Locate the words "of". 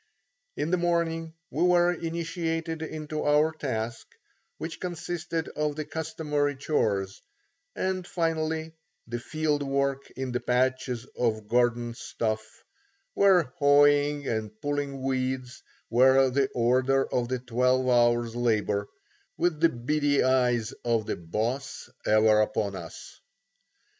5.49-5.75, 11.15-11.47, 17.13-17.27, 20.83-21.05